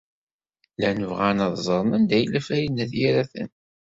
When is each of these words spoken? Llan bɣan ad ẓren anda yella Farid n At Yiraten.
Llan 0.75 0.99
bɣan 1.09 1.37
ad 1.45 1.55
ẓren 1.67 1.91
anda 1.97 2.15
yella 2.21 2.39
Farid 2.47 2.71
n 2.73 2.83
At 2.83 2.91
Yiraten. 2.99 3.49